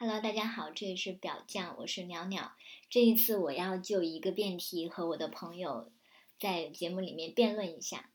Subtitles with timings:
[0.00, 2.52] Hello，大家好，这里是表酱，我是鸟鸟。
[2.88, 5.90] 这一次我要就一个辩题和我的朋友
[6.38, 8.08] 在节目里面辩论一下。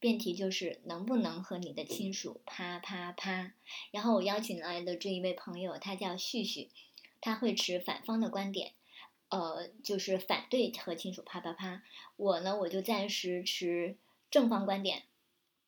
[0.00, 3.52] 辩题就是能不能和你的亲属啪啪啪。
[3.92, 6.70] 然后我邀请来的这一位朋友，他叫旭旭，
[7.20, 8.72] 他会持反方的观点，
[9.28, 11.84] 呃，就是反对和亲属啪啪啪。
[12.16, 13.96] 我呢，我就暂时持
[14.28, 15.04] 正方观点，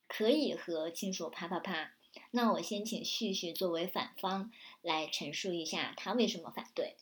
[0.09, 1.93] 可以和亲属啪啪啪。
[2.33, 4.53] 那我先请旭旭作为反方
[4.83, 6.95] 来陈述一下他为什么反对。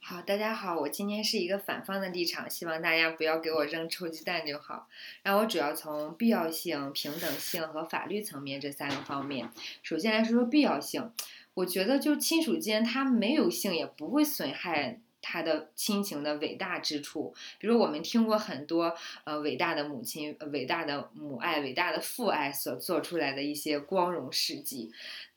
[0.00, 4.88] 好，大家好，我今天是一个反方的立场，希望大家不要给我扔臭鸡蛋就好。
[5.22, 9.52] 然后我主要从必要性、平等性和法律层面这三个方面。
[9.82, 11.12] 首先来说说必要性，
[11.52, 15.00] 我觉得就亲属间他没有性也不会损害。
[15.20, 24.90] 他的亲情的伟大之处，比如我们听过很多呃伟大的母亲、伟大的母爱、伟大的父爱所做出来的一些光荣事迹，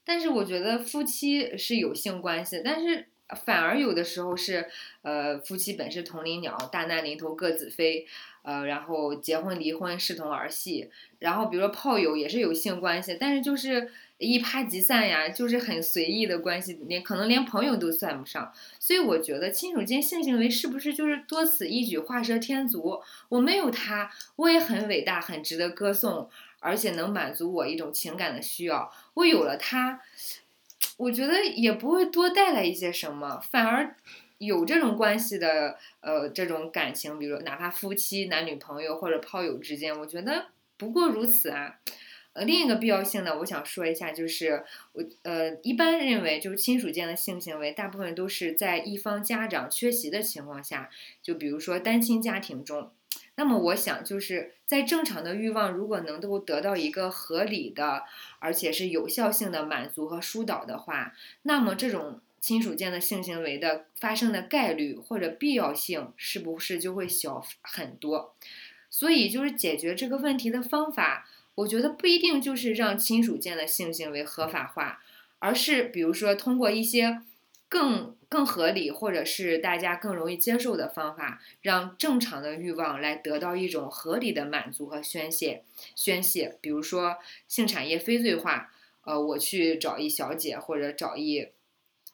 [0.04, 3.08] 但是我觉得夫妻是有性关系，但是
[3.46, 4.70] 反而有的时候是
[5.02, 8.06] 呃夫妻本是同林鸟，大难临头各自飞。
[8.44, 10.90] 呃，然后结婚离婚视同儿戏，
[11.20, 18.52] 然后比如说炮友也是有性关系，但是就是一拍即散呀，就是很随意的关系，连可能连朋友都算不上。
[18.80, 23.02] 所以我觉得亲属间性行为是不是就是多此一举，画蛇添足？
[23.30, 28.92] 我没有他，我也很伟大，很值得歌颂，而且能满足我一种情感的需要。
[29.14, 30.02] 我有了他，
[30.98, 33.96] 我觉得也不会多带来一些什么，反而。
[34.44, 40.48] 有这种关系的，呃，这种感情，比如哪怕夫妻、男女朋友或者炮友之间，我觉得
[40.78, 41.76] 不过如此啊。
[42.34, 50.90] 呃，另一个必要性呢，我想说一下，就是我呃一般认为，就是亲属间的性行为，大部分都是在一方家长缺席的情况下，
[51.22, 52.90] 就比如说单亲家庭中。
[53.36, 58.06] 那么我想，就是在正常的欲望如果能够得到一个合理的，
[58.40, 62.22] 而且是有效性的满足和疏导的话，那么这种。
[62.42, 68.34] 亲属间的性行为的发生的概率或者必要性是不是就会小很多？
[68.90, 75.04] 所以就是解决这个问题的方法，我觉得不一定就是让亲属间的性行为合法化，
[75.38, 77.22] 而是比如说通过一些
[77.70, 85.64] 更更合理或者是大家更容易接受的方法，让正常的欲望来得到一种合理的满足和宣泄
[85.96, 86.58] 宣泄。
[86.60, 88.74] 比如说性产业非罪化，
[89.04, 91.48] 呃，我去找一小姐或者找一。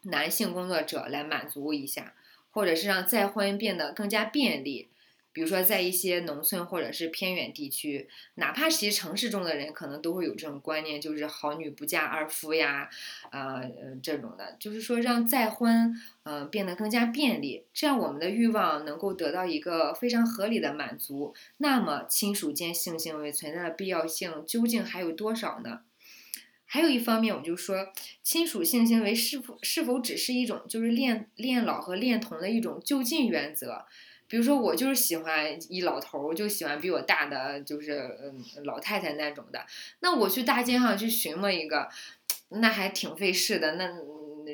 [0.03, 2.13] 男性工作者来满足一下，
[2.51, 4.89] 或者是让再婚变得更加便利。
[5.33, 12.89] 比如说，在一些农村或者是偏远地区，哪怕其实城市中的人可能都会有这种观念，就是好女不嫁二夫呀，
[13.29, 13.69] 呃，
[14.01, 15.93] 这种的，就是说让再婚，
[16.23, 21.35] 呃，变得更加便利，这样我们的欲望能够得到一个非常合理的满足。
[21.57, 25.81] 那么，亲属间性行为存在的必要性究竟还有多少呢？
[26.67, 27.87] 还有一方面，我就说，
[28.21, 33.85] 亲属性行为是否是否只是一种就是恋恋老和恋童的一种就近原则？
[34.27, 39.65] 比如说，我就是喜欢一老头，就喜欢比我大的，就是嗯老太太那种的。
[40.01, 41.87] 那我去大街上去寻摸一个，
[42.49, 43.75] 那还挺费事的。
[43.75, 43.89] 那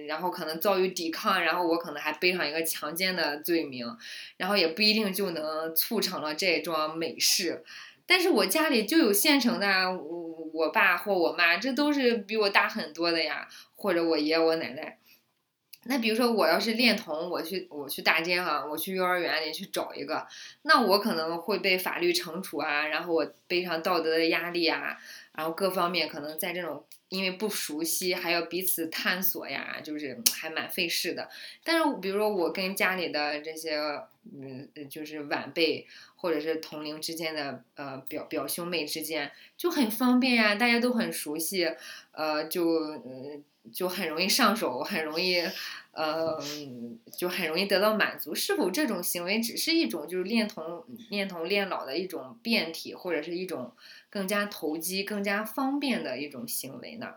[0.07, 3.87] 然后可能遭遇抵抗，然后我可能还背上一个强奸的罪名，
[4.37, 7.63] 然后也不一定就能促成了这桩美事。
[8.05, 10.22] 但是我家里就有现成的，我
[10.53, 14.99] 我爸或我妈，这都是比我大很多的呀，或者我爷爷我奶奶。
[15.85, 20.25] 那比如说我要是恋童，我去我去大街上，我去幼儿园里去找一个，
[20.61, 24.97] 那我可能会被法律惩处啊，然后我背上道德的压力啊，
[25.33, 31.29] 然后各方面可能在这种因为不熟悉，还要彼此探索呀，就是还蛮费事的。
[31.63, 33.77] 但是比如说我跟家里的这些
[34.33, 35.85] 嗯，就是晚辈
[36.15, 41.69] 或者是同龄之间的呃表表兄妹之间就很方便呀，大家都很熟悉，
[42.11, 43.43] 呃就嗯。
[43.71, 45.41] 就很容易上手，很容易，
[45.91, 46.37] 呃，
[47.17, 48.35] 就很容易得到满足。
[48.35, 53.73] 是否这种行为只是一种就是恋童恋童恋老的一种变体，或者是一种
[54.09, 57.15] 更加投机、更加方便的一种行为呢？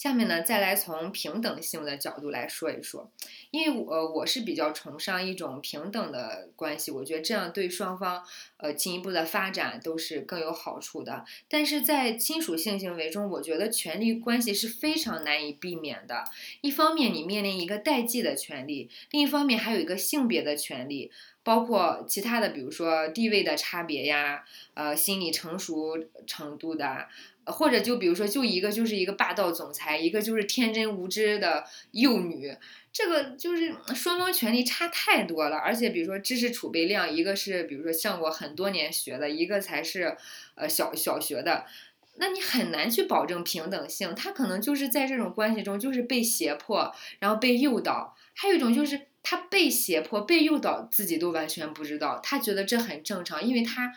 [0.00, 3.12] 下面呢，再来从平等性的角度来说一说，
[3.50, 8.24] 因为我我是比较崇尚一种平等的关系，我觉得这样对双方
[8.56, 11.26] 呃进一步的发展都是更有好处的。
[11.50, 16.24] 但是在亲属性行为中，我觉得权利关系是非常难以避免的。
[16.62, 21.12] 一方面你面临一个代际的权利，另一方面还有一个性别的权利，
[21.42, 27.06] 包括其他的，比如说地位的差别呀，呃，心理成熟程度的。
[27.50, 32.54] 或者就比如说，就一个就是一个霸道总裁，一个就是天真无知的幼女，
[32.92, 35.56] 这个就是双方权力差太多了。
[35.56, 40.16] 而且比如说知识储备量，一个是比如说上过很多年学的，一个才是
[40.54, 41.66] 呃小小学的，
[42.16, 44.14] 那你很难去保证平等性。
[44.14, 48.16] 他可能就是在这种关系中，就是被胁迫，然后被诱导。
[48.34, 53.92] 还有一种就是他被胁迫、被诱导，自己都完全不知道，他觉得这很正常，因为他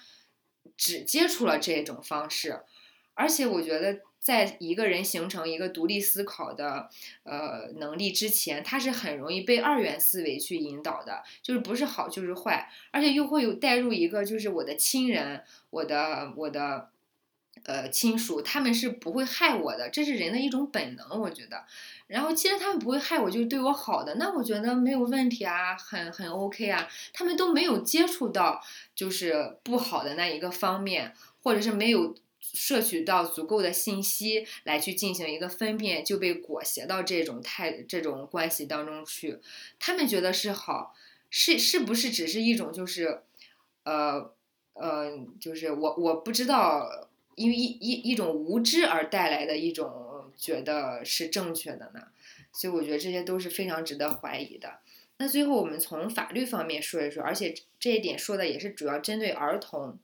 [0.75, 2.59] 只接触了这种方式。
[3.13, 3.99] 而且我觉得。
[4.23, 6.89] 在一个人形成一个独立思考的
[7.23, 16.87] 呃能力之前，他是很容易被二元思维去引导的，就是不是好就是坏，而且又会有带入一个就是我的亲人，我的我的
[17.65, 21.65] 呃亲属，他们是不会害我的，这是人的一种本能，我觉得。
[22.07, 26.87] 然后既然他们不会害我，就是对我好的，那我觉得没有问题啊，很很 OK 啊。
[27.11, 28.63] 他们都没有接触到
[28.95, 32.15] 就是不好的那一个方面，或者是没有。
[32.51, 39.39] 摄取到足够的信息来去进行一个分辨，就被裹挟到这种态这种关系当中去。
[39.79, 40.93] 他们觉得是好，
[41.29, 43.21] 是是不是只是一种就是，
[43.83, 44.31] 呃
[44.73, 52.07] 呃，就是我我不知道，因为一一一种无知而带来的一种觉得是正确的呢？
[52.51, 54.79] 所以我觉得这些都是非常值得怀疑的。
[55.17, 59.97] 那最后我们从法律方面说一说，而且这一点说的也是主要针对儿童。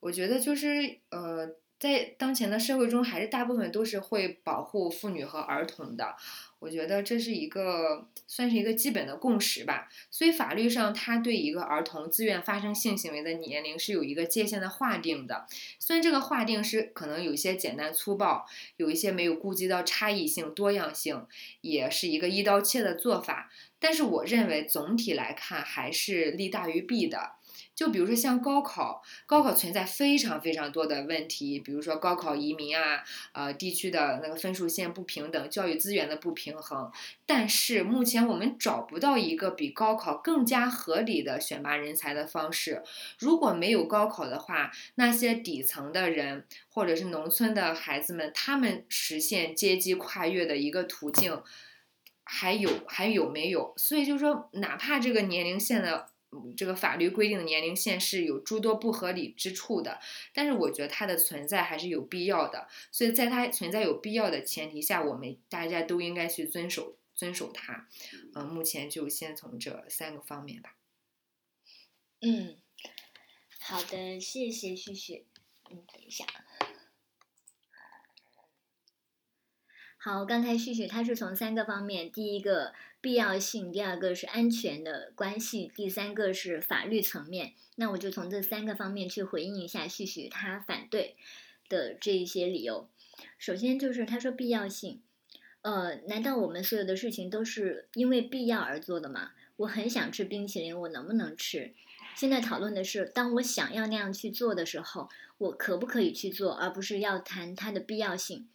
[0.00, 1.54] 我觉得就是呃。
[1.84, 6.16] 在当前的社会中，还是大部分都是会保护妇女和儿童的。
[6.58, 9.90] 我觉得这是一个算是一个基本的共识吧。
[10.10, 15.46] 所以法律上，它对一个儿童自愿发生性行为的年龄是有一个界限的划定的。
[15.78, 18.46] 虽然这个划定是可能有些简单粗暴，
[18.78, 21.26] 有一些没有顾及到差异性、多样性，
[21.60, 23.50] 也是一个一刀切的做法。
[23.78, 27.32] 但是我认为总体来看还是利大于弊的。
[27.74, 36.92] 就比如说像高考，高考存在非常非常多的问题，比如说高考移民啊，呃，地区的那个分数线不平等，教育资源的不平衡。
[37.26, 42.82] 但是目前我们找不到一个比高考更加合理的选拔人才的方式。
[43.18, 51.42] 如果没有高考的话，那些底层的人或者是农村的孩子们，他们实现阶级跨越的一个途径
[52.22, 53.74] 还有还有没有？
[53.76, 56.06] 所以就是说，哪怕这个年龄线的。
[56.56, 60.00] 这个法律规定的年龄线是有诸多不合理之处的，
[60.32, 62.68] 但是我觉得它的存在还是有必要的。
[62.90, 67.88] 所以在它存在有必要的前提下，我们大家都应该去遵守遵守它。
[68.34, 70.76] 嗯，目前就先从这三个方面吧。
[72.20, 72.56] 嗯，
[73.60, 75.26] 好的，谢谢旭旭。
[75.70, 76.24] 嗯，等一下。
[80.04, 82.74] 好，刚才旭旭他是从三个方面，第一个。
[83.00, 87.52] 必要性，第二个是安全的关系，第三个是法律层面。
[87.76, 91.16] 那我就从这三个方面去回应一下旭旭他反对
[91.68, 92.88] 的这一些理由。
[93.38, 95.02] 首先就是他说必要性，
[95.60, 99.32] 呃，难道我们所有的事情都是因为必要而做的吗？
[99.56, 101.74] 我很想吃冰淇淋，我能不能吃？
[102.16, 108.48] 现在讨论的是，当我想要那样去做的时候，我可不可以去做，而不是要谈它的必要性。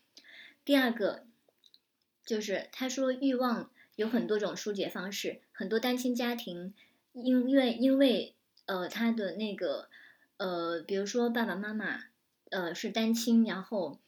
[0.66, 1.26] 第二个
[2.30, 3.70] 就是他说欲望。
[3.96, 6.74] 有很多种疏解方式，很多单亲家庭，
[7.12, 8.34] 因为因为
[8.66, 9.90] 呃他的那个
[10.38, 12.06] 呃，比如说爸爸妈妈
[12.50, 14.00] 呃是单亲，然后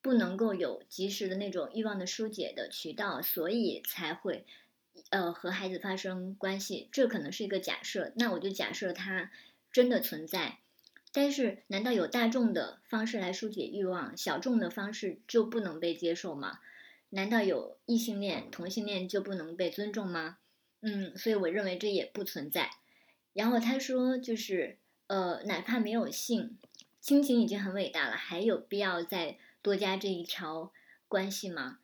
[0.00, 4.46] 不能够有及时的那种欲望的疏解的渠道，所以才会
[5.10, 6.88] 呃和孩子发生关系。
[6.90, 9.30] 这可能是一个假设，那我就假设它
[9.70, 10.56] 真的存在。
[11.12, 16.60] 但是，难道有大众的方式来疏解欲望，小众的方式就不能被接受吗？
[17.14, 20.38] 难道有异性恋、同性恋就不能被尊重吗？
[20.80, 22.72] 嗯，所以我认为这也不存在。
[23.32, 26.58] 然后他说，就是呃，哪怕没有性，
[27.00, 30.72] 亲情已经很伟大了，还有必要再多加这一条
[31.06, 31.78] 关系吗？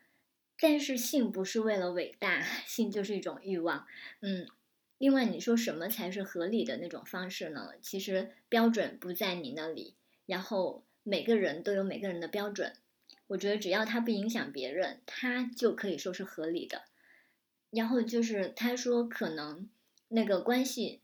[0.59, 3.87] 但是性不是为了伟大，性就是一种欲望。
[4.23, 4.49] 嗯，
[4.99, 7.71] 另外你说什么才是合理的那种方式呢？
[7.81, 9.95] 其实标准不在你那里，
[10.27, 12.75] 然后每个人都有每个人的标准。
[13.31, 16.83] 我觉得只要他不影响别人，他就可以说是合理的。
[17.71, 19.69] 然后就是他说可能
[20.09, 21.01] 那个关系，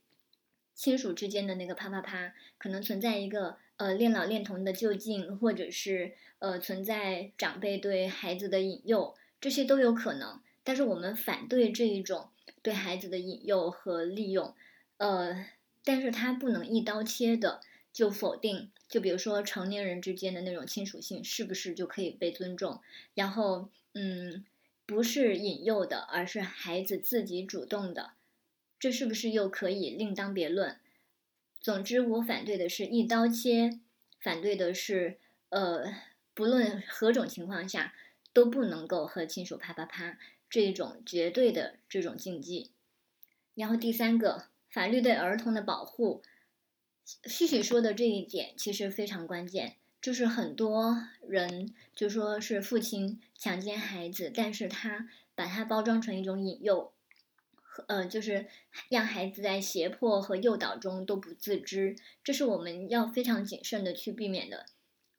[0.74, 10.40] 亲属之间的那个啪啪啪，可能存在一个呃恋老恋童的就近，或者是呃存在长辈对孩子的引诱，这些都有可能。
[10.64, 12.30] 但是我们反对这一种
[12.60, 14.52] 对孩子的引诱和利用，
[14.96, 15.46] 呃，
[15.84, 17.60] 但是他不能一刀切的
[17.92, 18.72] 就否定。
[18.88, 22.80] 就比如说成年人之间的那种亲属性，是不是就可以被尊重？
[23.14, 24.44] 然后，嗯，
[24.86, 28.12] 不是引诱的，而是孩子自己主动的，
[28.78, 30.78] 这是不是又可以另当别论？
[31.60, 33.80] 总之，我反对的是一刀切，
[34.20, 35.92] 反对的是，呃，
[36.32, 37.92] 不论何种情况下
[38.32, 40.16] 都不能够和亲属啪啪啪
[40.48, 42.70] 这种绝对的这种禁忌。
[43.56, 46.22] 然后第三个，法律对儿童的保护。
[47.24, 56.92] 旭旭说的这一点其实非常关键，就是很多人就说是父亲强奸孩子，但是他把它包装成一种引诱，
[57.86, 58.46] 呃，就是
[58.88, 61.94] 让孩子在胁迫和诱导中都不自知，
[62.24, 64.66] 这是我们要非常谨慎的去避免的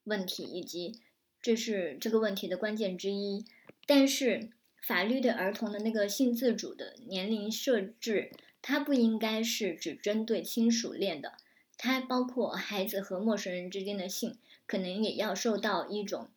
[0.04, 1.00] 问题，以及
[1.42, 3.46] 这是这个问题的关键之一。
[3.86, 4.50] 但是
[4.82, 11.38] 法律对儿童的那个性自主的年龄设置，它不应该是只针对亲属恋的，
[11.78, 14.38] 它包括孩子和陌生人之间的性。
[14.70, 16.28] 可能也要受到一种，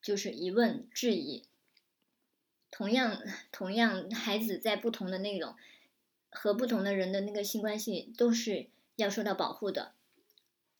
[0.00, 1.42] 就是疑问质疑。
[2.70, 3.20] 同样，
[3.50, 5.56] 同样，孩子在不同的内容
[6.30, 9.94] 和不同的人的那个性关系都是要受到保护的。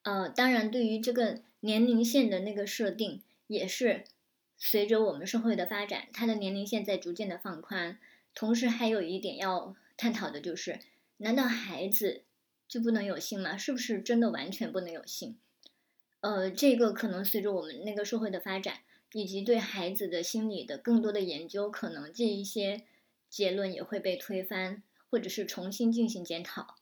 [0.03, 4.05] 呃，当然，对于这个年龄线的那个设定，也是
[4.57, 7.99] 随着我们社会的发展，它的年龄线在逐渐的放宽。
[8.33, 10.79] 同时，还有一点要探讨的就是，
[11.17, 12.23] 难道孩子
[12.73, 13.55] 就不能有性吗？
[13.55, 15.37] 是不是真的完全不能有性？
[16.21, 18.79] 呃，这个可能随着我们那个社会的发展，
[19.13, 22.85] 以及对孩子的心理的更多的研究，可能这一些
[23.29, 26.79] 结论也会被推翻，或者是重新进行检讨。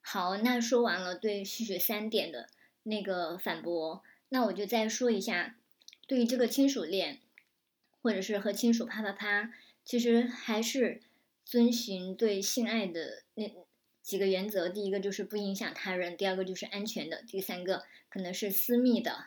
[0.00, 2.48] 好，那说完了对旭旭三点的
[2.84, 5.56] 那个反驳，那我就再说一下，
[6.06, 7.18] 对于这个亲属恋，
[8.00, 9.52] 或者是和亲属啪啪啪，
[9.84, 11.00] 其实还是
[11.44, 13.50] 遵循对性爱的那。
[14.10, 19.26] 几个原则，第一个就是不影响他人，第二个就是安全的，第三个可能是私密的。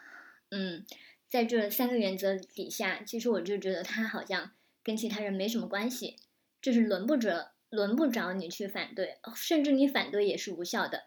[0.50, 0.86] 嗯，
[1.30, 4.52] 在这三个原则底下，其实我就觉得他好像
[4.84, 6.18] 跟其他人没什么关系，
[6.62, 11.06] 这是轮不着轮不着你去反对，甚至你反对也是无效的，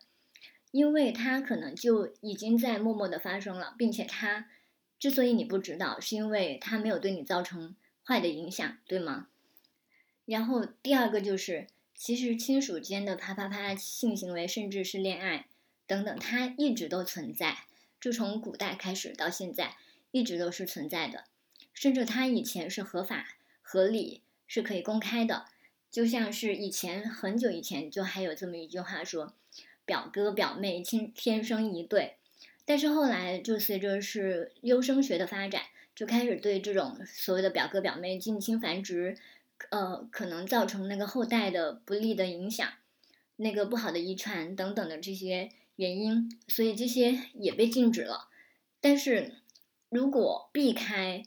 [0.71, 4.49] 因为他可能就已经在默默的发生了，并且他
[4.99, 9.29] 之所以你不知道，是因为他没有对你造成坏的影响，对吗？
[10.25, 11.67] 然后第二个就是。
[11.97, 15.47] 其实亲属间的啪啪啪性行为，甚至是恋爱
[15.87, 17.65] 等等，它一直都存在，
[17.99, 19.77] 就从古代开始到现在，
[20.11, 21.25] 一直都是存在的。
[21.73, 25.47] 甚至它以前是合法、合理，是可以公开的。
[25.91, 29.35] 就像是以前很久以前就还有这么一句话说
[29.87, 32.17] ：“表哥表妹亲天生一对。”
[32.67, 35.63] 但是后来就随着是优生学的发展，
[35.95, 39.17] 就开始对这种所谓的表哥表妹近亲繁殖。
[39.71, 42.69] 呃，可能造成那个后代的不利的影响，
[43.37, 48.29] 那个不好的遗传等等的这些原因，所以这些也被禁止了。
[48.81, 49.35] 但是
[49.89, 51.25] 如果避开，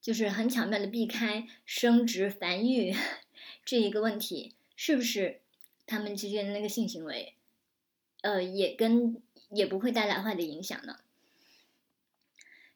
[0.00, 2.94] 就是很巧妙的避开生殖繁育
[3.64, 5.40] 这一个问题，是不是
[5.86, 7.34] 他们之间的那个性行为，
[8.22, 9.20] 呃，也跟
[9.50, 10.98] 也不会带来坏的影响呢？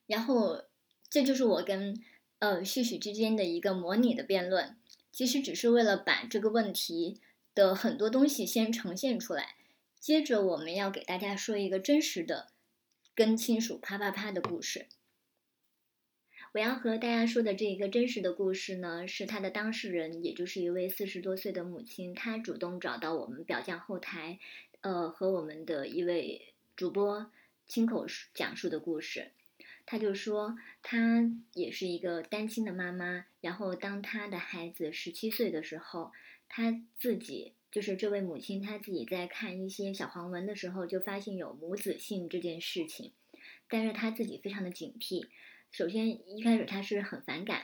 [0.07, 0.65] 然后
[1.09, 2.03] 这就是我跟
[2.39, 4.77] 呃旭旭之间的一个模拟的辩论。
[5.13, 7.21] 其实只是为了把这个问题
[7.55, 9.57] 的很多东西先呈现出来，
[10.01, 12.49] 接着我们要给大家说一个真实的
[13.15, 14.87] 跟亲属啪啪啪的故事。
[16.55, 24.39] 我要和大家说的这一个真实的故事呢，是他的当事人，也就是一位四十多岁的母亲，她主动找到我们表匠后台，
[24.81, 27.31] 呃，和我们的一位主播
[27.67, 29.31] 亲口讲述的故事。
[29.85, 33.27] 他就说，他也是一个单亲的妈妈。
[33.41, 36.13] 然后，当他的孩子十七岁的时候，
[36.49, 43.13] 他自己就是这位母亲，她自己在看一些小黄文的时候，就发现有母子性这件事情。
[43.69, 45.27] 但是他自己非常的警惕。
[45.71, 47.63] 首先，一开始他是很反感，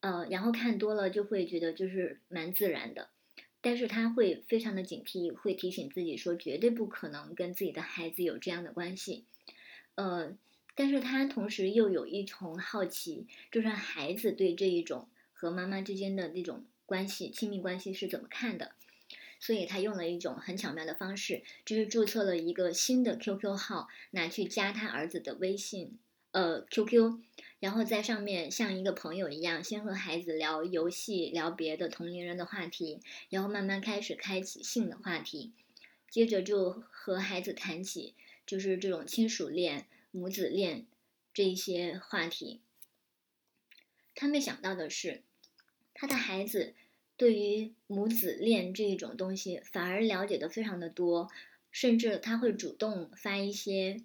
[0.00, 3.10] 呃，然后看多了就会觉得就是蛮自然的。
[3.60, 9.26] 但是他会非常的警惕，会提醒自己说，绝对不可能跟自己的孩子有这样的关系，
[9.94, 10.36] 呃。
[10.78, 18.70] 但是他同时又有一重好奇，就是孩子对这一种和妈妈之间的那种关系、亲密关系是怎么看的，
[19.40, 25.98] 所以他用了一种很巧妙的方式，就是注册了一个新的 QQ 号，拿去加他儿子的微信，
[26.30, 27.22] 呃 QQ，
[27.58, 35.50] 然后在上面像一个朋友一样，先和孩子聊游戏、聊别的同龄人的话题，然后慢慢开始开启性的话题，
[36.08, 38.14] 接着就和孩子谈起
[38.46, 39.88] 就是这种亲属恋。
[40.10, 40.86] 母子恋
[41.34, 42.60] 这一些话题，
[44.14, 45.22] 他没想到的是，
[45.94, 46.74] 他的孩子
[47.16, 51.30] 对于母子恋这一种东西反而了解的非常的多，
[51.70, 54.02] 甚至他会主动发一些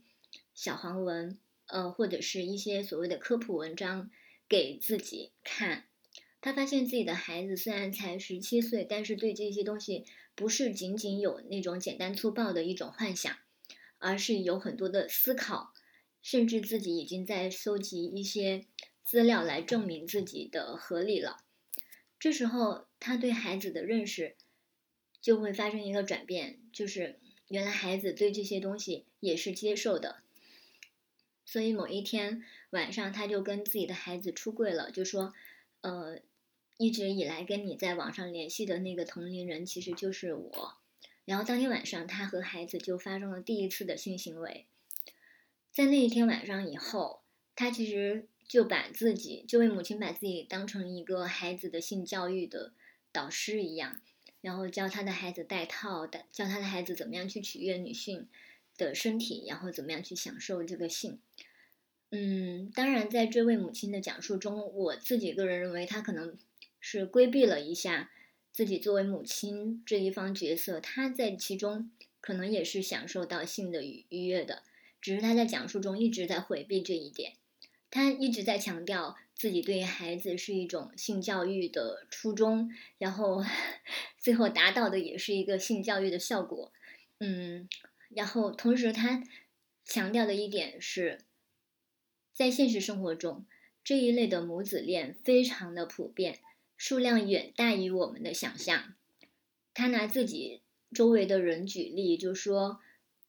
[0.53, 4.11] 小黄文，呃，或者是一些所谓的科普文章
[4.49, 5.85] 给自己看。
[6.41, 10.05] 他发现自己的孩子虽然才十七岁，但是对这些东西
[10.35, 13.37] 不是仅仅有那种简单粗暴的一种幻想，
[13.97, 15.72] 而是有很多的思考。
[16.23, 18.65] 甚至自己已经在搜集一些
[19.03, 21.43] 资料来证明自己的合理了。
[22.17, 24.37] 这时候，他对孩子的认识
[25.21, 30.23] 就会发生一个转变，就是原来孩子对这些东西也是接受的。
[31.45, 35.33] 所以某一天晚上，他就跟自己的孩子出柜了，就说，
[35.81, 36.19] 呃，
[36.77, 40.77] 一直以来跟你在网上联系的那个同龄人其实就是我。
[41.25, 44.65] 然后当天晚上，他和孩子就发生了第一次的性行为。
[45.73, 47.23] 在那一天晚上以后，
[47.55, 52.73] 他其实就把自己这位母亲把自己当成一个孩子的性教育的
[53.11, 53.99] 导师一样，
[54.39, 58.27] 然后教他的孩子戴套，的教他的孩子怎么样去取悦女性
[58.77, 61.17] 的身体，然后怎么样去享受这个性。
[62.11, 66.37] 嗯，当然，在这位母亲的讲述中，我自己个人认为，她可能
[66.79, 68.11] 是规避了一下。
[68.51, 71.89] 自己作为母亲这一方角色，她在其中
[72.21, 74.61] 可能也是享受到性的愉愉悦的，
[75.03, 77.33] 只是他在讲述中一直在回避这一点。
[77.91, 83.43] 他一直在强调自己对于孩子是一种性教育的初衷，然后
[84.17, 86.71] 最后达到的也是一个性教育的效果。
[87.19, 87.67] 嗯，
[88.09, 89.21] 然后同时他
[89.85, 91.19] 强调的一点是，
[92.33, 93.45] 在现实生活中
[93.83, 96.39] 这一类的母子恋非常的普遍。
[96.75, 98.95] 数量远大于我们的想象。
[99.73, 100.61] 他拿自己
[100.93, 102.81] 周围的人举例，就说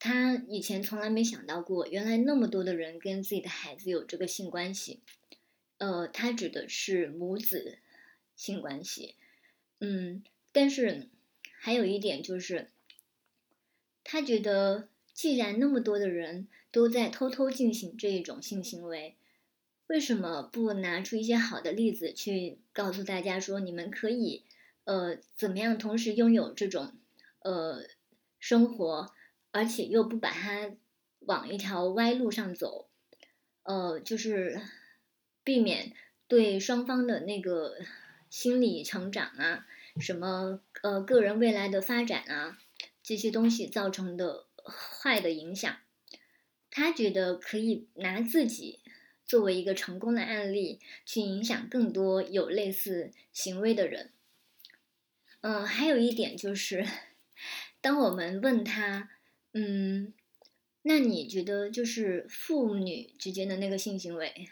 [0.05, 5.01] 他以前从来没想到过，原来那么多的人跟自己的孩子有这个性关系。
[5.79, 7.79] 呃，他指的是母子
[8.37, 9.15] 性关系。
[9.81, 11.09] 嗯，但是
[11.59, 12.69] 还有一点就是，
[14.05, 19.17] 他觉得既然那么多的人都在偷偷进行这一种性行为。
[19.87, 24.45] 为什么不拿出一些好的例子去告诉大家说，你们可以，
[24.85, 26.93] 呃，怎么样同时拥有这种，
[27.39, 27.87] 呃，
[28.39, 29.14] 生活，
[29.55, 30.73] 而且又不把它
[31.21, 32.89] 往一条歪路上走，
[33.63, 34.61] 呃，就是
[35.45, 35.93] 避免
[36.27, 37.79] 对双方的那个
[38.29, 39.67] 心理成长啊，
[40.01, 42.59] 什么呃个人未来的发展啊
[43.03, 45.77] 这些东西造成的坏的影响，
[46.71, 48.81] 他觉得可以拿自己。
[49.27, 54.13] 作为一个成功的案例，去影响更多有类似行为的人。
[55.41, 56.87] 嗯，还有一点就是，
[57.81, 59.09] 当我们问他，
[59.55, 60.13] 嗯，
[60.83, 64.49] 那你觉得就是父女之间的那个性行为，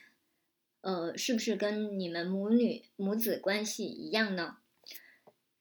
[0.81, 4.57] 呃，是不是跟你们母女母子关系一样呢？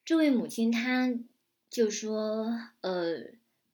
[0.05, 1.13] 这位母亲她
[1.69, 3.33] 就说，呃。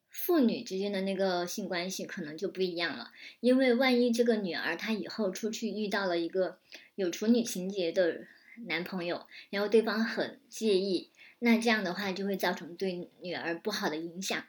[0.09, 6.57] 父女之间的那个性关系可能就不一样了，因为万一这个女儿她以后出去遇到了一个
[6.95, 8.25] 有处女情节的
[8.65, 14.43] 男朋友，然后对方很介意，那这样的话就会造成对女儿不好的影响。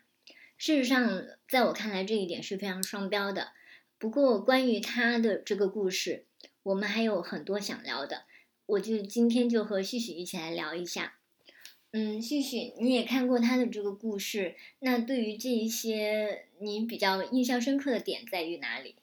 [0.59, 3.53] 事实上，在我看来这一点是非常双标的。
[3.97, 6.25] 不过，关于他的这个故事，
[6.64, 8.25] 我们还有很多想聊的，
[8.66, 11.14] 我就今天就和旭旭一起来聊一下。
[11.92, 18.97] 嗯，旭旭，你也看过他的这个故事，那对于这一些，你比较印象深刻的点在于哪里？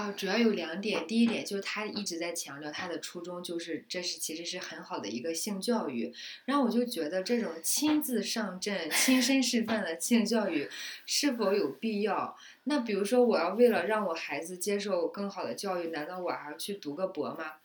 [0.00, 1.06] 啊，主要有两点。
[1.06, 6.10] 第一点就是他一直在强调他的初衷就是这是其实是很好的一个性教育，
[6.46, 10.66] 然后我就觉得这种亲自上阵、亲身示范的性教育
[11.04, 12.34] 是否有必要？
[12.64, 17.56] 那比如说，我要为了让我孩子接受更好的教育，难道我还要去读个博吗？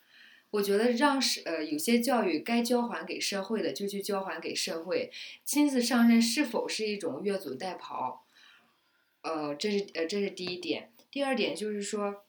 [0.50, 5.10] 我觉得让是呃有些教育该交还给社会的就去交还给社会，
[5.46, 8.18] 亲自上阵是否是一种越俎代庖？
[9.22, 10.90] 呃，这是呃这是第一点。
[11.10, 12.25] 第二点就是说。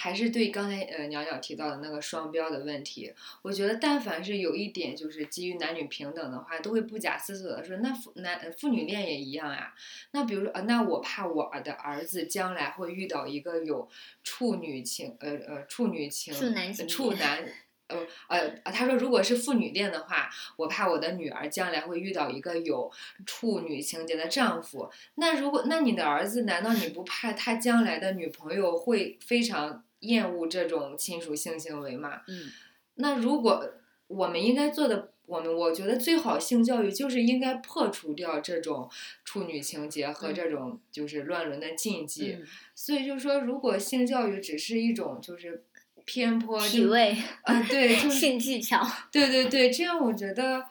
[0.00, 9.74] 还是对刚才呃鸟鸟提到的那个双标的问题，我觉得但凡是有一点就是基于男女平等的话，都会不假思索的说，那父男父女恋也一样呀。
[10.12, 13.88] 那比如说呃，那我怕我的儿子将来会遇到一个有
[14.22, 17.44] 处女情呃呃处女情处男处男
[17.88, 22.88] 呃呃他说如果是父女恋的话，我怕我的女儿将来会遇到一个有
[23.26, 24.88] 处女情节的丈夫。
[25.16, 29.82] 那如果那你的儿子难道你不怕他将来的女朋友会非常？
[30.00, 32.22] 厌恶这种亲属性行为嘛？
[32.28, 32.50] 嗯，
[32.94, 33.68] 那如果
[34.06, 38.88] 我们应该做的，我们我觉得最好性教育就是应该破除掉这种
[39.24, 42.38] 处女情节和这种就是乱伦的禁忌。
[42.74, 45.64] 所以就是说，如果性教育只是一种就是
[46.04, 50.64] 偏颇体位啊，对， 性技巧，对对对，这样我觉得，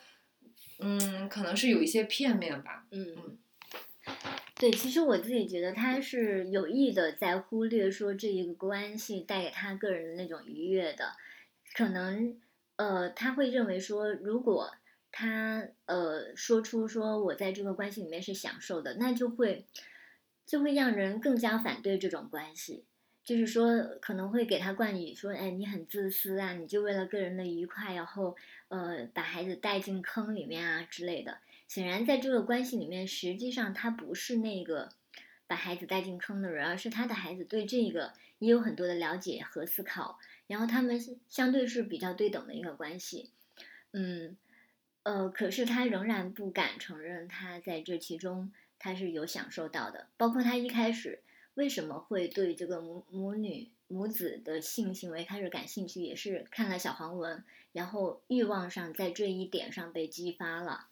[0.80, 2.86] 嗯，可能是有一些片面吧。
[2.92, 3.38] 嗯嗯。
[4.60, 11.12] 对，其实我自己觉得他是有意的在忽略说这一个关系带给他个人的那种愉悦的，
[11.76, 12.40] 可能
[12.76, 14.72] 呃他会认为说，如果
[15.12, 19.68] 他呃说出说我在这个关系里面是享受的，那就会
[20.48, 22.84] 就会让人更加反对这种关系，
[23.24, 28.36] 就是说可能会给他冠以说，哎，你很自私啊，你就为了个人的愉快，然后
[28.70, 31.38] 呃把孩子带进坑里面啊之类的。
[31.68, 34.90] 显然，在这个关系里面，实际上他不是那个
[35.46, 43.32] 把孩子带进坑的人，而是他的孩子对这个也有很多的了解和思考，然后他们相对是比较对等的一个关系。
[43.92, 44.38] 嗯，
[45.04, 51.22] 呃，可是他仍然不敢承认他在这其中他是有享受到的，包括他一开始
[51.56, 53.70] 为什么会对这个母母女。
[53.90, 60.90] 母子的性行为开始感兴趣，也是看了小黄文，然后欲望上在这一点上被激发了。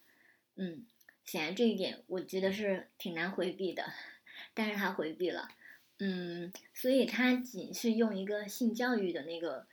[0.56, 0.86] 嗯，
[1.24, 3.84] 显然这一点我觉得是挺难回避的，
[4.54, 5.48] 但是他回避了。
[6.00, 9.68] 嗯，所以他仅是用一个性教育的那个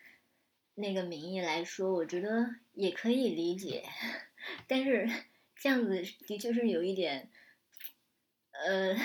[0.75, 3.83] 那个名义来说，我觉得也可以理解。
[4.67, 5.09] 但是
[5.57, 7.29] 这样子的确是有一点，
[8.53, 8.97] 呃。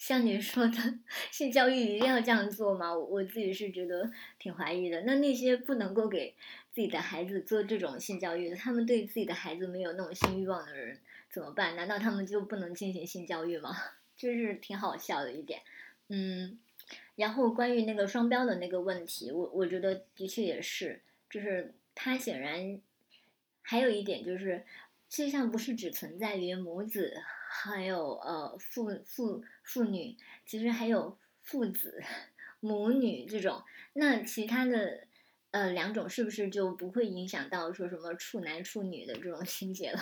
[0.00, 0.98] 像你说的，
[1.30, 2.96] 性教育一定要这样做吗？
[2.96, 5.02] 我自己是觉得挺怀疑的。
[5.02, 6.34] 那那些不能够给
[6.72, 10.98] 自己的孩子做这种性教育的，他们对自己的孩子没有那种性欲望的人
[11.30, 11.76] 怎么办？
[11.76, 13.76] 难道他们就不能进行性教育吗？
[14.16, 15.62] 就是挺好笑的一点。
[16.08, 16.58] 嗯，
[17.14, 22.80] 然后关于那个双标的那个问题，我我觉得的确也是，就是他显然
[23.62, 24.64] 还有一点就是，
[25.08, 27.22] 世界上不是只存在于母子。
[27.52, 30.16] 还有呃父父父女，
[30.46, 32.00] 其实还有父子、
[32.60, 33.64] 母女这种。
[33.94, 35.08] 那其他的
[35.50, 40.00] 呃两种是不是就不会影响到说什么处男处女的这种情节了？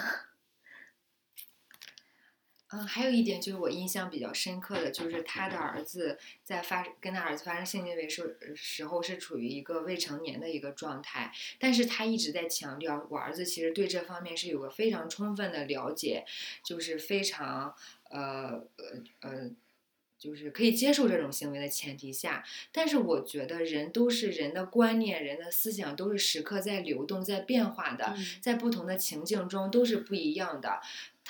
[2.71, 16.27] 嗯，还有一点就是我印象比较深刻的就是他的儿子在发跟他儿子发生性行为时时候是处于一个未成年的一个状态，但是他一直在强调我儿子其实对这方面是有个非常充分的了解，
[16.63, 17.75] 就是非常
[18.11, 19.51] 呃呃呃，
[20.19, 30.81] 就是可以接受这种行为的前提下，但是我觉得人都是人的观念、人的思想都是时刻在流动、在变化的，在不同的情境中都是不一样的。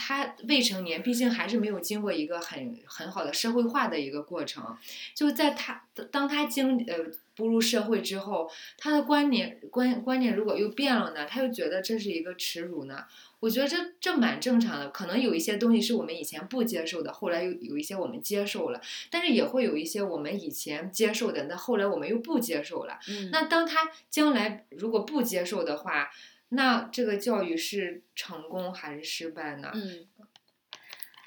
[0.01, 4.77] 他未成年，毕竟还是没有经过一个很很好的社会化的一个过程。
[5.13, 5.83] 就在他
[6.13, 6.95] 当他经呃
[7.35, 11.27] 步入社会之后，他的观念观观念如果又变了呢？
[11.27, 13.05] 他又觉得这是一个耻辱呢？
[13.41, 14.91] 我觉得这这蛮正常的。
[14.91, 18.81] 可能有一些东西是我们以前不接受的，后来又有一些我们接受了，
[19.11, 22.99] 但是也会有一些我们以前接受的，那后来我们又不接受了。
[23.33, 26.09] 那当他将来如果不接受的话，
[26.51, 29.71] 那这个教育是成功还是失败呢？
[29.75, 30.07] 嗯，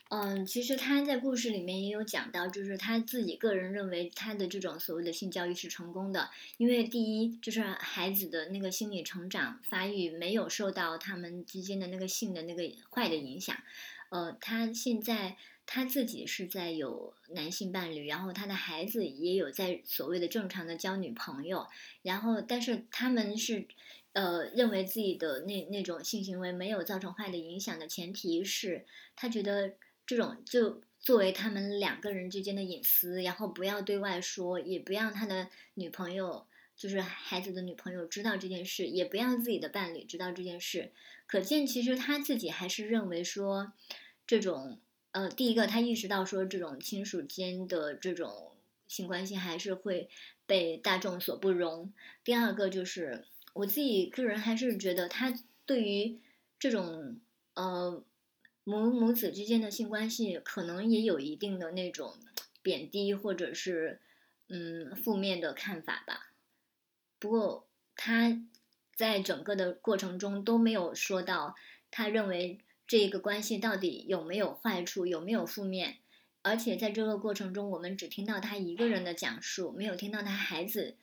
[0.09, 13.55] 嗯，其实他在故事里面也有讲到，就是他自己个人认为他的这种所谓的性教育是成功的，因为第一就是孩子的那个心理成长发育没有受到他们之间的那个性的那个坏的影响，
[14.09, 21.67] 呃，他现在他自己是在有男性伴侣，然后他的孩子也有在所谓的正常的交女朋友，
[22.01, 23.67] 然后但是他们是。
[24.13, 36.45] 呃，认为自己的那那种性行为没有造成坏的影响的前提是，他觉得这种就作为他们两个人之间的隐私，然后不要对外说，也不让他的女朋友，
[36.75, 40.91] 就是孩子的女朋友知道这件事，也不让自己的伴侣知道这件事。
[41.25, 43.71] 可见，其实他自己还是认为说，
[44.27, 44.77] 这种
[45.11, 48.51] 呃，第一个他意识到说，这种亲属间的这种
[48.89, 50.09] 性关系还是会
[50.45, 51.93] 被大众所不容。
[52.25, 53.23] 第二个就是。
[53.53, 55.33] 我自己个人还是觉得，他
[55.65, 56.19] 对于
[56.57, 57.19] 这种
[57.53, 58.03] 呃
[58.63, 62.15] 母母子之间的性关系，可能也有一定的那种
[62.61, 63.99] 贬低或者是
[64.47, 66.31] 嗯负面的看法吧。
[67.19, 68.41] 不过他
[68.95, 71.55] 在整个的过程中都没有说到
[71.89, 75.97] 他认为这个关系到底有没有坏处，有没有负面。
[76.41, 80.95] 而且在这个过程中，我们只听到他一个人的讲述，没有听到他孩子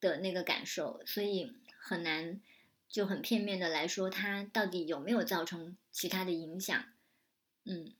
[0.00, 1.54] 的那个感受，所以。
[1.88, 2.38] 很难
[2.86, 6.84] 就很片面的来说，它到底有没有造成其他的影响？
[7.64, 7.94] 嗯，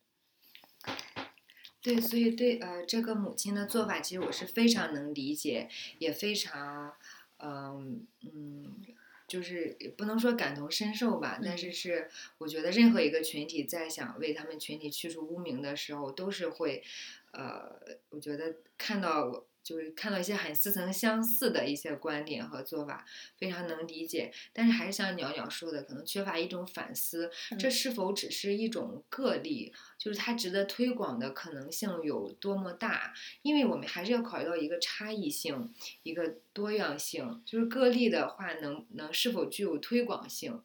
[1.80, 6.94] 对，所以对呃这个母亲的做法，其实我是非常能理解，也非常
[7.38, 8.82] 嗯嗯，
[9.26, 16.84] 就是不能说感同身受吧，但是是我觉得任何一个群体在想为他们群体去除污名的时候，都是会
[17.32, 19.46] 呃，我觉得看到。
[19.68, 23.04] 就是看到一些很似曾相似的一些观点和做法，
[23.36, 24.32] 非常能理解。
[24.54, 29.74] 但是还是像鸟鸟说的，可能缺乏一种反思，这是否只是一种个例？
[29.98, 33.12] 就是它值得推广的可能性有多么大？
[33.42, 35.70] 因为我们还是要考虑到一个差异性，
[36.02, 37.42] 一个多样性。
[37.44, 40.62] 就是个例的话，能能是否具有推广性？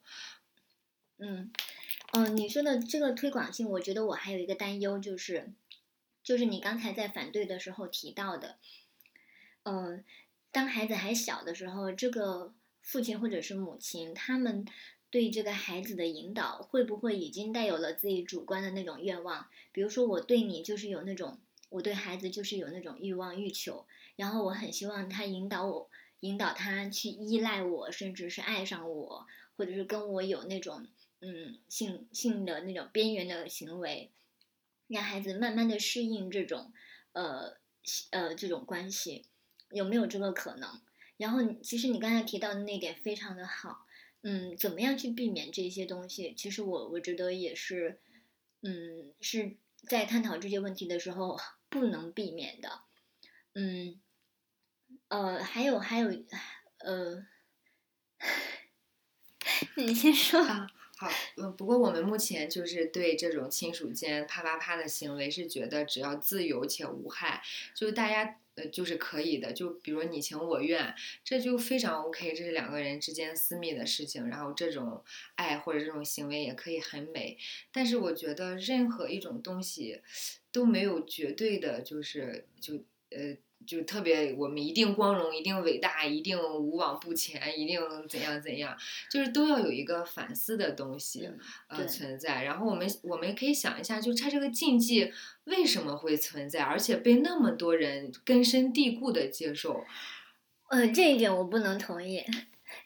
[1.18, 1.52] 嗯
[2.14, 5.52] 嗯，你说的这个推广性，我觉得我还有一个担忧，就是
[6.24, 8.60] 就是你刚才在反对的时候提到的。
[9.64, 10.04] 呃，
[10.52, 14.66] 当孩子还小的时候，这个父亲或者是母亲，他们
[15.10, 19.48] 对这个孩子的引导，会不会已经带有了自己主观的那种愿望？
[19.72, 30.86] 比如说，我对你就是有那种我对孩子就是有那种欲望欲求，然后我很希望他引导我，引导他去依赖我，甚至是爱上我，或者是跟我有那种
[31.22, 34.12] 嗯性性的那种边缘的行为，
[34.88, 36.74] 让孩子慢慢的适应这种
[37.14, 37.58] 呃
[38.12, 39.26] 呃这种关系，
[39.74, 40.82] 有没有这个可能？
[41.18, 43.86] 然后其实你刚才提到的那点非常的好，
[44.22, 46.34] 嗯，怎么样去避免这些东西？
[46.36, 48.00] 其实我我觉得也是，
[48.62, 49.58] 嗯，是
[49.88, 51.40] 在探讨这些问题的时候。
[51.74, 52.82] 不能避免的，
[53.56, 54.00] 嗯，
[55.08, 56.08] 呃，还有还有，
[56.78, 57.26] 呃，
[59.78, 60.44] 你先说。
[60.44, 60.68] 好，
[61.38, 67.42] 嗯，不过我们目前就是对这种亲属间啪啪啪的行为是觉得只要自由且无害，
[67.74, 69.54] 就是大家呃就是可以的。
[69.54, 74.28] 就比如你情我愿，这就非常 OK，这是两个人之间私密的事情。
[74.28, 75.04] 然后这种
[75.36, 77.38] 爱或者这种行为也可以很美。
[77.72, 80.02] 但是我觉得任何一种东西。
[80.54, 82.76] 都没有绝对的，就是就
[83.10, 88.78] 呃就特别我们一定光荣，一定伟大，一定无往不前，一定怎样怎样，
[89.10, 91.30] 就是都要有一个反思的东西
[91.68, 92.44] 呃存在。
[92.44, 95.12] 然后我们我们可以想一下，就它这个禁忌
[95.46, 99.84] 为什么会存在，而且被那么多人根深蒂固的接受。
[100.70, 102.24] 呃，这一点我不能同意，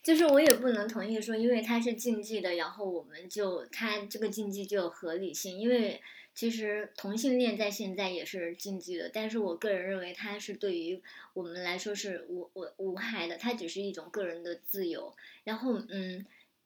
[0.04, 6.02] 就是我也不能同意说，因为它是禁忌的，然后我们就它这个禁忌就有合理性，因为。
[6.38, 11.02] 其实同性恋在现在也是禁忌的，但是我个人认为它是对于
[11.34, 15.16] 我们来说是无无无害的，它只是一种个人的自由。
[15.44, 16.24] 然后，嗯，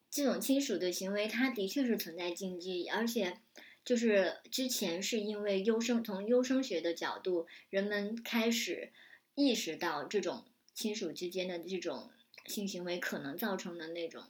[0.10, 3.38] 这种亲属的行为，它的确是存在禁忌，而且
[3.86, 8.92] 就是之前是因为优生从优生学的角度，人们开始
[9.36, 12.10] 意识到这种亲属之间的这种
[12.46, 14.22] 性行为可能造成的那种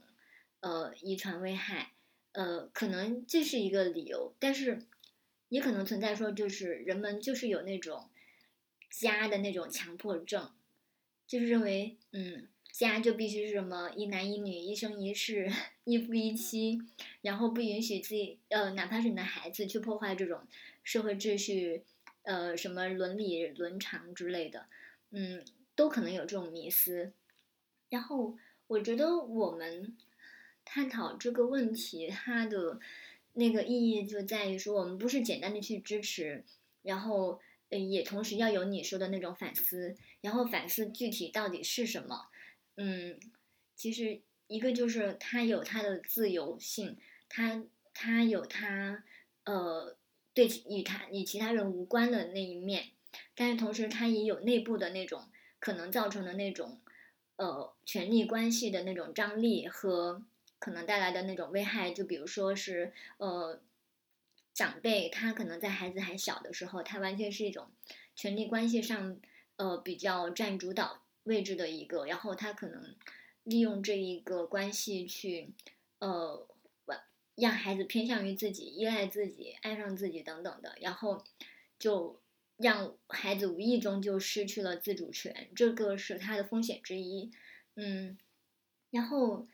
[0.60, 1.94] 呃遗传危害，
[2.34, 4.84] 呃，可能这是一个理由，但是。
[5.52, 8.08] 也可能存在说，就是人们就是有那种
[8.90, 10.50] 家的那种强迫症，
[11.28, 15.52] 就是认为，嗯，家就必须是什么一男一女，一生一世，
[15.84, 16.80] 一夫一妻，
[17.22, 20.48] 然后不允许自己，呃，哪怕是你的孩子去破坏这种
[20.84, 21.84] 社会秩序，
[22.22, 24.68] 呃，什么伦理伦常之类的，
[25.10, 25.44] 嗯，
[25.76, 27.12] 都可能有这种迷思。
[27.90, 28.38] 然后
[28.68, 29.98] 我觉得我们
[30.64, 32.80] 探讨这个问题，它的。
[33.34, 36.44] 那个意义就在于说，我们不是简单的去支持，
[36.82, 37.40] 然后
[37.70, 42.28] 呃，也同时要有你说的那种反思，然后反思具体到底是什么。
[42.76, 43.18] 嗯，
[43.76, 46.98] 其实一个就是他有他的自由性，
[47.30, 47.64] 他
[47.94, 49.06] 他有他
[49.46, 49.96] 呃
[50.34, 52.90] 对与他与其他人无关的那一面，
[53.34, 56.82] 但是同时他也有内部的那种可能造成的那种
[57.38, 60.22] 呃权力关系的那种张力和。
[60.62, 63.60] 可能带来的那种危害，就比如说是，呃，
[64.54, 67.72] 长辈他可能在孩子还小的时候，他完全是一种
[68.16, 69.20] 权力关系上，
[69.56, 72.96] 呃，比较占主导位置的一个，然后他可能
[73.44, 75.50] 利用这一个关系去，
[75.98, 76.48] 呃，
[77.34, 81.24] 让孩子偏向于自己，依赖自己，爱上自己等等的，然后
[81.80, 82.22] 就
[82.58, 87.32] 让孩子无意中就失去了自主权，这个是他的风险之一，
[87.74, 88.16] 嗯，
[88.92, 89.48] 然后。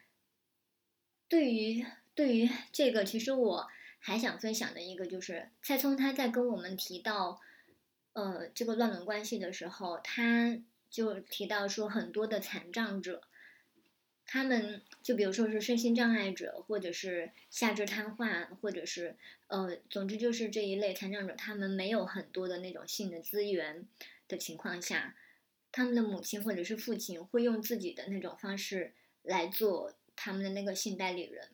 [1.30, 1.86] 对于
[2.16, 3.68] 对于这个，其实我
[4.00, 7.42] 还想分享的一个就是蔡聪他在跟我们提到，
[8.14, 10.58] 呃，这个乱伦关系的时候，他
[10.90, 13.22] 就提到说很多的残障者，
[14.26, 23.86] 他们就比如说是身心障碍者，或者是下肢瘫痪，或者是呃，总之就是这一类残障者，他们没有很多的那种性的资源
[24.30, 25.16] 的情况下，
[25.74, 29.94] 他们的母亲或者是父亲会用自己的那种方式来做。
[30.18, 31.52] 他们的那个性代理人，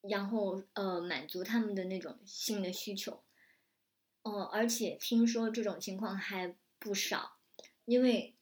[0.00, 3.22] 然后呃满足他们的那种性的需求，
[4.22, 7.36] 哦，而且听说这种情况还不少，
[7.84, 8.34] 因为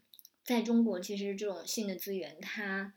[0.44, 2.94] 在中国其实这种性的资源它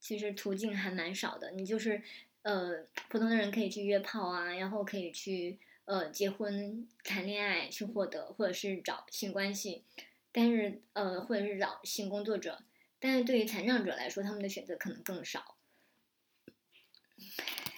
[0.00, 2.02] 其实途径还蛮少的，你就是
[2.42, 9.84] 呃普通的人可以去约炮啊，然后可以去呃结婚谈恋爱去获得，或者是找性关系，
[10.32, 12.62] 但是呃或者是找性工作者。
[12.98, 15.56] 但是对于残障者来说，他们的选择可能更少。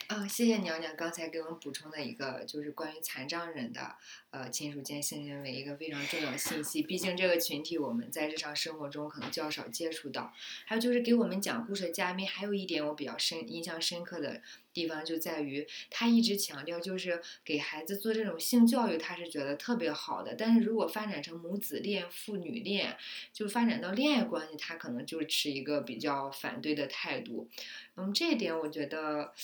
[0.08, 3.94] 啊，谢谢娘娘刚才给我们补充的一个，就是关于残障人的
[4.30, 6.80] 呃亲属间性行为一个非常重要的信息。
[6.80, 10.32] 毕竟这个群体我们在日常生活中可能较少接触到。
[10.64, 14.40] 还有就是给我们讲故事的嘉宾，还有一点我比较深印象深刻的
[14.72, 20.34] 地方就在于，他一直强调就是给孩子做这种性教育，他是觉得特别好的。
[20.34, 22.96] 但是如果发展成母子恋、父女恋，
[23.34, 27.50] 就发展到恋爱关系，他可能就持一个比较反对的态度。
[27.96, 29.34] 嗯，这一点我觉得。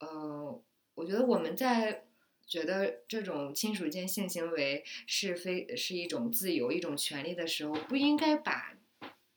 [0.00, 0.62] 呃，
[0.94, 2.04] 我觉得我们在
[2.46, 8.76] 觉得这种亲属间性行为是非是一种自由、一种权利的时候，不应该把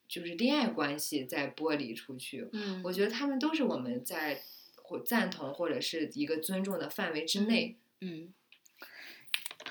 [0.07, 2.47] 就是恋爱关系再剥离出去。
[2.53, 4.41] 嗯，我觉得他们都是我们在
[4.75, 7.77] 或赞同或者是一个尊重的范围之内。
[8.01, 8.33] 嗯，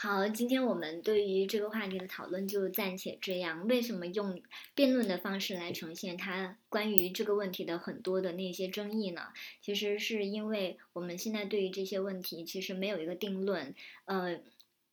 [0.03, 3.69] 好，今天我们对于这个话题的讨论就暂且这样。
[3.69, 4.41] 为什么用
[4.75, 9.29] 辩论的方式来呈现它关于这个问题的很多的那些争议呢？
[9.61, 13.75] 其实是因为我们现在对于这些问题其实没有一个定论，
[14.07, 14.41] 呃，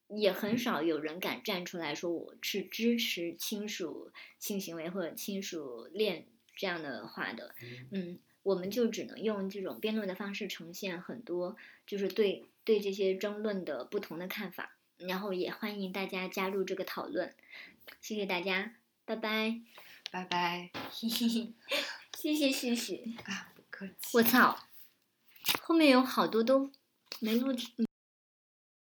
[0.09, 7.55] 也很少有人敢站出来说我是支持亲属性行为或者亲属恋这样的话的。
[7.91, 17.33] 嗯，我们就只能用这种辩论的方式呈现很多，就是对对这些争论的不同的看法，然后也欢迎大家加入这个讨论。
[18.01, 18.73] 谢谢大家，
[19.05, 19.61] 拜拜，
[20.11, 21.53] 拜拜，嘿嘿嘿，
[22.17, 23.03] 谢谢谢谢。
[23.25, 23.93] 啊，不客气。
[24.13, 24.59] 我操，
[25.61, 26.71] 后面有好多都
[27.19, 27.55] 没录。